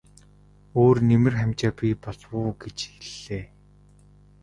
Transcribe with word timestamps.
Өөр 0.81 0.97
нэмэр 1.09 1.33
хамжаа 1.41 1.71
бий 1.77 1.95
болов 2.03 2.31
уу 2.39 2.51
гэж 2.61 2.77
хэллээ. 2.89 3.43